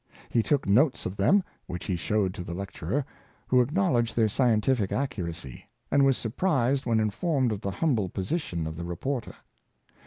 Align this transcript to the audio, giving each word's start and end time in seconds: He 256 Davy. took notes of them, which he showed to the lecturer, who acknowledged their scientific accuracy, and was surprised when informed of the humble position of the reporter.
He 0.31 0.41
256 0.41 0.49
Davy. 0.49 0.49
took 0.49 0.73
notes 0.95 1.05
of 1.05 1.15
them, 1.15 1.43
which 1.67 1.85
he 1.85 1.95
showed 1.95 2.33
to 2.33 2.43
the 2.43 2.55
lecturer, 2.55 3.05
who 3.45 3.61
acknowledged 3.61 4.15
their 4.15 4.29
scientific 4.29 4.91
accuracy, 4.91 5.65
and 5.91 6.03
was 6.03 6.17
surprised 6.17 6.87
when 6.87 6.99
informed 6.99 7.51
of 7.51 7.61
the 7.61 7.69
humble 7.69 8.09
position 8.09 8.65
of 8.65 8.77
the 8.77 8.83
reporter. 8.83 9.35